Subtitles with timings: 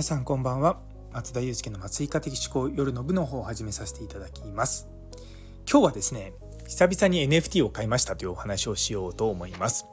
[0.00, 0.78] 皆さんこんばんは。
[1.12, 4.88] 松田祐介の松井家的思考夜の部の方を始めさせていただきます。
[5.70, 6.32] 今日はですね
[6.66, 9.84] 久々に NFT を買いましたというお話をしようと思います。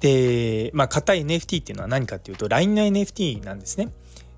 [0.00, 3.90] でまあ買った NFT っていうのは何かっていうと LINE の NFT なんですね。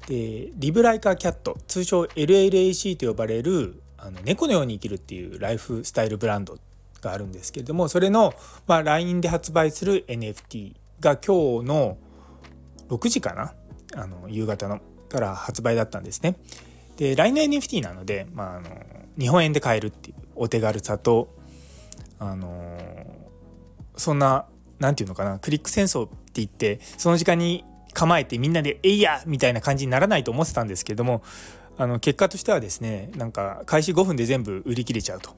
[0.08, 6.58] でリブライカーキャット通称 LLAC と呼ばれるあの猫のように生きるっていうライフスタイルブランド
[7.00, 8.34] があるんですけれどもそれの、
[8.66, 11.96] まあ、LINE で発売する NFT が今日の
[12.88, 13.54] 6時かな？
[13.96, 16.36] あの夕方のから発売だったんですね。
[16.96, 18.68] で LINE の NFT なので、まあ、あの
[19.18, 21.34] 日本円で買えるっていうお手軽さと
[22.18, 22.78] あの
[23.96, 24.46] そんな
[24.78, 31.22] 何て言うのかなクリック戦争って言ってその時間に構えてみんなで「えいや!」みたいな感じにならないと思ってたんですけども
[31.78, 35.34] あの結果としてはですねなんか開始5分で全部売り切れちゃうと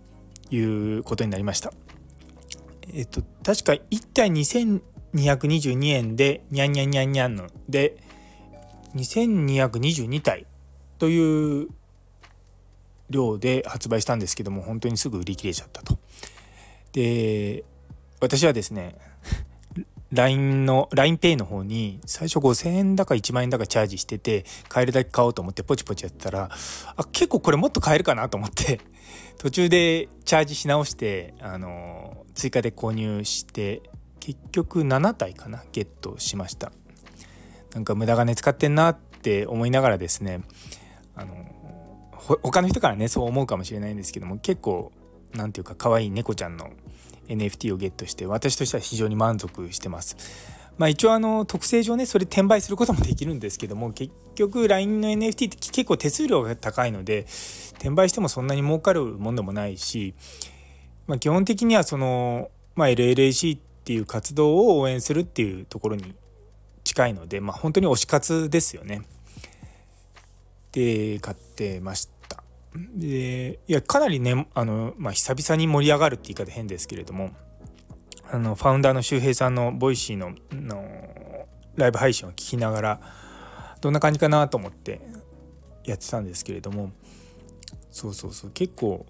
[0.50, 0.58] い
[0.98, 1.72] うことになりました。
[2.92, 7.96] えっと確か1体2222円でニャンニャンニャンニャンので
[8.94, 10.46] 2222体
[10.98, 11.68] という
[13.10, 15.98] 量で発売したんですけども本当にすぐ売り切れちゃったと。
[16.92, 17.64] で
[18.20, 18.96] 私はですね
[20.12, 26.50] LINE の LINEPay の方に最初5000円だか1万円だかチャージしてて買えるだけ買おうと思ってポチポチやってたら
[26.96, 28.80] あ結構これもっと買えるかなと思って
[29.36, 33.82] 途中でチャージし直してあの追加で購入して
[34.18, 36.72] 結局7体かなゲットしました
[37.74, 40.42] なんか無駄金使ってんなって思いながらですね
[41.14, 41.34] あの
[42.42, 44.92] 他の人からねそう思うかもしれないんですけども結構
[45.34, 46.70] 何て言うか可愛い猫ちゃんの
[47.28, 50.16] NFT をゲットして私としては非常に満足してます。
[50.78, 57.26] まあ、一応あの特性上ねそれ転売することもできるんですけども結局 LINE の NFT って結構手数料が高いので
[57.78, 60.14] 転売してもそんなに儲かるもんでもないし、
[61.08, 66.14] まあ、基本的にはその、まあ、LLAC っていう活動を応援するっていうところに
[66.98, 69.02] 近いので、まあ、本当に推し活ですよね。
[70.72, 72.42] で買ってました。
[72.74, 77.30] でいやかなりねあの、まあ、久々に盛り上がるって言い方変ですけれども
[78.30, 83.00] あのファウンダーの周平さんの Voicy ののライブ配信を聞きながら
[83.80, 85.00] どんな感じかなと思って
[85.84, 86.90] やってたんですけれども
[87.90, 89.06] そうそうそう結構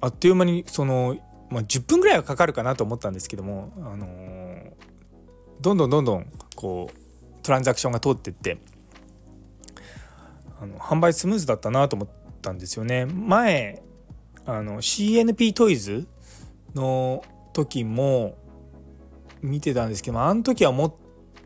[0.00, 1.18] あっという間にその、
[1.50, 4.06] まあ、10分ぐらいはかかるかなと思ったんですけども、あの、
[5.60, 6.26] どんどんどんどん
[6.56, 8.58] こうトランザクションが通ってって
[10.60, 12.08] あの販売スムーズだったなと思っ
[12.42, 13.06] たんですよね。
[13.06, 13.82] 前
[14.46, 16.06] あの CNP トイズ
[16.74, 18.36] の時も
[19.42, 20.94] 見てたんですけどあの時はもっ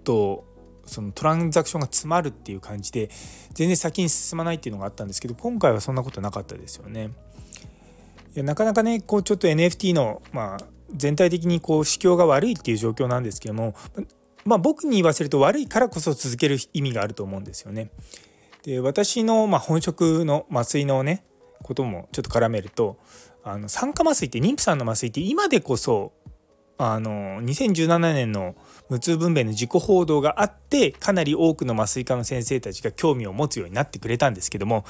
[0.04, 0.44] と
[0.86, 3.10] そのトランザクションが詰まるっていう感じで
[3.54, 7.10] 全然先に進まないっていうのがあったんですけど今回はそんなことなかったですよね。
[8.34, 13.74] いやなかなかねこうちょっと NFT の、まあ、全体的にこう市況が悪いっていう状況なんですけども、
[14.44, 17.90] まあ、僕に言わせると悪いからこそ続ける意味があると思うんですよね。
[18.62, 21.24] で私のま本職の麻酔のね
[21.62, 22.98] こともちょっと絡めると
[23.42, 26.12] あの酸化麻酔って妊婦さんの麻酔って今でこそ
[26.78, 28.56] あの2017年の
[28.88, 34.84] 無痛分娩の自己報道があってかなり多くの麻酔科の先生たちが興味を持つようになってくれたんですけども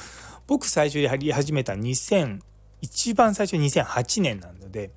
[0.47, 2.41] 僕最初やり始めた2000
[2.84, 4.91] 一番最初2008年なので、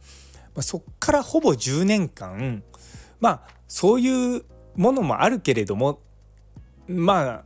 [0.57, 2.63] まあ、そっからほぼ10年間
[3.19, 4.43] まあそういう
[4.75, 6.01] ものもあるけれども
[6.87, 7.43] まあ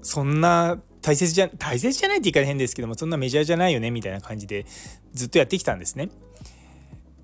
[0.00, 4.64] そんな大切じゃ大切じゃないって言い方変ですけどもそんなメジャーじゃないよねみたいな感じで
[5.12, 6.08] ずっとやってきたんですね。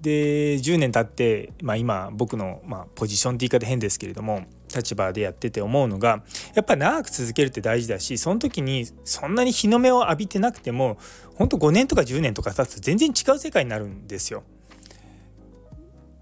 [0.01, 6.23] で10年経って、まあ、今僕の、まあ、ポジションって言い方変ですけれども立場でやってて思うのが
[6.55, 10.97] やっぱ長く続けるって大事だしその時にそんなに日の目を浴びてなくても
[11.35, 14.43] 本当5年とか10年とか経つと全然違う世界になるんですよ。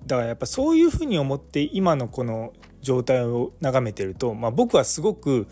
[0.09, 5.47] だからやっぱそういうふうに思って今のこの状態を眺めてると、まあ、僕はすごく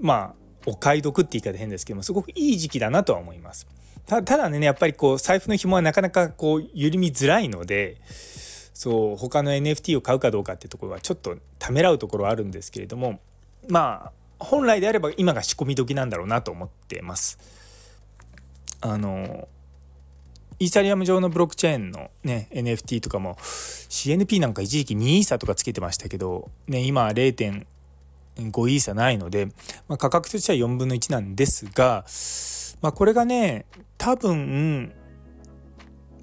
[0.00, 0.34] まあ
[0.66, 3.66] お買い得って言い方変ですけどもすごくいい時期だなとは思います。
[4.06, 7.96] ただねやっぱりこう財布の紐はなかなかこう緩みづらいので
[8.74, 13.20] そう他の NFT を買うかどうかってところはちょっとためらうところはあるんですけれども
[13.68, 14.12] まあ
[14.44, 17.38] 本来であれば今が仕込み時なんだろうなと思ってます。
[18.82, 19.48] あの
[20.58, 27.64] イーサリアム上のブロックチェーンのね NFT とかも CNP なんか一時期2イーサとかつけてましたけど、ね、今0.5
[28.36, 29.46] イーサないので、
[29.88, 32.04] まあ、価格としては4分の1なんですが、
[32.82, 33.66] まあ、これがね
[33.98, 34.92] 多分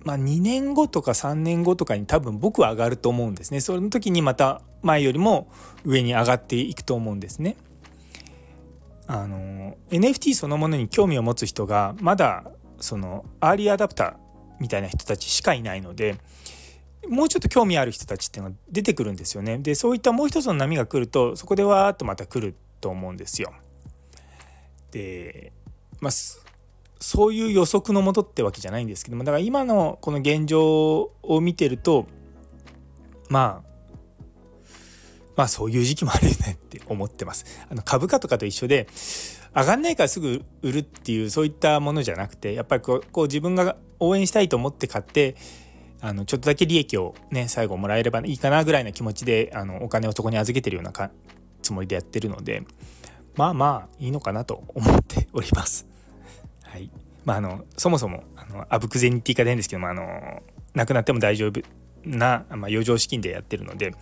[0.03, 3.61] まあ、2年後とか3年後とかに多分僕は上がると思うんですね。
[3.61, 5.47] その時にまた前よりも
[5.85, 7.55] 上に上がっていくと思うんですね。
[9.07, 12.45] あの NFT そのものに興味を持つ人がまだ
[12.79, 14.15] そのアーリーアダプター
[14.61, 16.17] みたいな人たちしかいないので
[17.07, 19.57] もうちょっと興味ある人たちっていうのが出てくるんですよね。
[19.57, 23.53] でそういったもう一つの波が来るとそこでわーっとまた来ると思うんですよ。
[24.91, 25.51] で
[25.99, 26.11] まあ
[26.99, 32.05] そういう予測のもとってわけじゃないんですけどもだから今のこの現状を見てると
[33.29, 33.71] まあ
[35.35, 37.45] まあそういう時期もあるよねって思ってます。
[37.67, 38.87] あの株価とかと一緒で
[39.55, 45.35] 上がんないからすぐ売るっていうそういったものじゃなくてやっぱりこうこう自分が応援したいと思って買って
[46.01, 51.11] あのちょっとだけ利益をね最後もらえればいいかなぐらいな気持ちであのお金をそこに預けてるようなか
[51.61, 52.63] つもりでやってるので
[53.35, 55.87] まあまあいいのかなと思っております。
[56.63, 56.89] はい
[57.23, 60.41] まあ、あのそもそもあのあぶく銭って言い方変ですけどもあの
[60.73, 61.61] なくなっても大丈夫
[62.03, 63.93] な、まあ、余剰資金でやってるので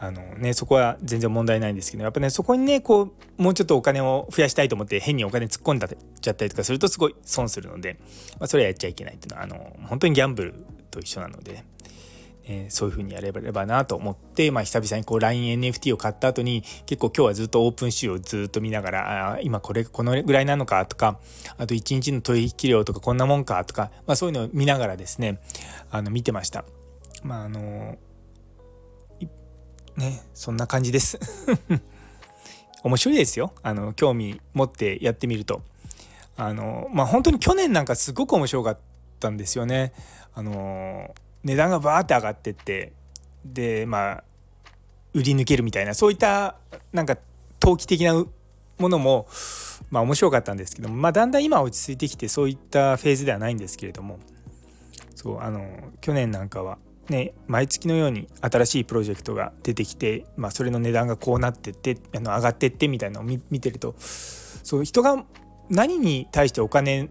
[0.00, 7.98] あのね、そこは全然問題ないんですけどやっぱねそこにねこうもうちょっとお金を増やしたいと思って変にお金突っ込んだちゃったりとかするとすごい損するので、
[8.38, 10.54] まあ、それはやっちゃいけないっていうのはあの本当にギャンブル
[10.92, 11.64] と一緒なので、
[12.44, 21.18] えー、そういう風にやればなと思って、まあ、久々にこう LINENFT を買った後に結構今日はずっとオープン仕様をずっと見ながらあ今これこのぐらいなのかとか
[21.56, 25.40] あと1日の取引量とかこんなもんかとか、まあ、そういうのを見ながらですね
[25.90, 26.64] あの見てました。
[27.24, 27.98] まああの
[29.98, 31.18] ねそんな感じです。
[32.84, 33.52] 面白いですよ。
[33.62, 35.62] あの興味持ってやってみると。
[36.36, 38.78] あのまあ本当に去年なんかすごく面白かっ
[39.18, 39.92] たんですよね。
[40.34, 42.92] あの値段がバーって上がってって。
[43.44, 44.24] でまあ
[45.14, 45.94] 売り抜けるみたいな。
[45.94, 46.56] そういった
[46.92, 47.18] なんか
[47.58, 48.14] 投機的な
[48.78, 49.26] ものも
[49.90, 54.18] まあ面白かったんですけども、まあ、だんだん今落ち着いてきてそういったフェーズではないんですけれども。
[55.16, 55.66] そうあの
[56.00, 56.78] 去年なんかは
[57.08, 65.24] ね、毎月のように新しいプロジェクトが出てきて、まあ、それの値段がこうなってってあの上がってってみたいなのを見てるとそう人が
[65.70, 67.08] 何に対してお金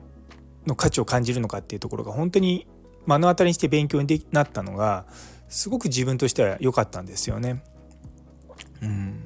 [0.67, 2.67] の価値を感じるのかっていうところが本当に
[3.05, 5.05] 目の当たりにして勉強になったのが
[5.47, 7.63] すごく自分としては良かったんですよね。
[8.81, 9.23] うん、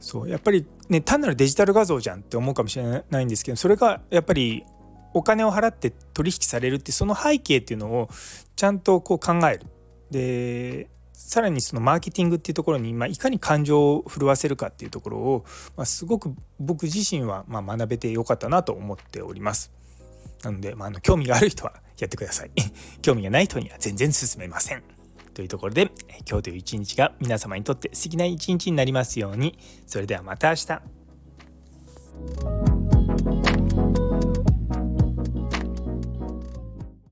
[0.00, 4.64] そうやっぱりね単なるデジタル画像じゃんって思うかもしれないんですけどそれがやっぱり
[5.12, 8.08] お金を払って取引されるってその背景っていうのを
[8.58, 9.66] ちゃんとこう考える。
[10.10, 15.44] でさらにそのマーケティングっていうところに、まあ、いかに感情を震わせるかっていうところを、
[15.76, 19.70] まあ、すごく僕自身はま学べてよかったなと思っております。
[20.42, 22.50] なので、まあ、あの興味がある人はやってください。
[23.00, 24.82] 興味がない人には全然進めません。
[25.34, 25.92] というところで
[26.28, 29.56] 今日という一日が皆様にとって素敵な一日になりますように。
[29.86, 32.57] それではまた明日。